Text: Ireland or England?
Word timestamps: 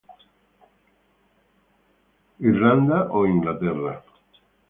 Ireland 2.43 2.91
or 3.11 3.27
England? 3.27 4.01